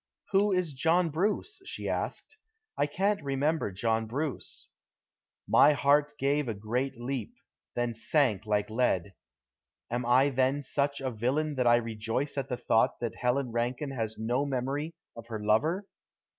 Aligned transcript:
"Who 0.31 0.51
is 0.51 0.73
John 0.73 1.11
Bruce?" 1.11 1.61
she 1.63 1.87
asked. 1.87 2.35
"I 2.75 2.87
can't 2.87 3.21
remember 3.21 3.71
John 3.71 4.07
Bruce." 4.07 4.67
My 5.47 5.73
heart 5.73 6.13
gave 6.17 6.47
a 6.47 6.55
great 6.55 6.99
leap, 6.99 7.35
then 7.75 7.93
sank 7.93 8.47
like 8.47 8.71
lead. 8.71 9.13
Am 9.91 10.03
I 10.07 10.29
then 10.29 10.63
such 10.63 11.01
a 11.01 11.11
villain 11.11 11.53
that 11.53 11.67
I 11.67 11.75
rejoice 11.75 12.35
at 12.35 12.49
the 12.49 12.57
thought 12.57 12.99
that 12.99 13.13
Helen 13.13 13.51
Rankine 13.51 13.91
has 13.91 14.17
no 14.17 14.43
memory 14.43 14.95
of 15.15 15.27
her 15.27 15.39
lover? 15.39 15.85